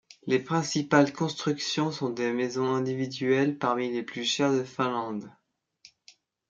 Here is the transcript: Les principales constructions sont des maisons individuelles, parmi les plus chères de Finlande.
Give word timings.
Les 0.25 0.39
principales 0.39 1.13
constructions 1.13 1.91
sont 1.91 2.09
des 2.09 2.33
maisons 2.33 2.73
individuelles, 2.73 3.59
parmi 3.59 3.91
les 3.91 4.01
plus 4.01 4.23
chères 4.23 4.51
de 4.51 4.63
Finlande. 4.63 5.29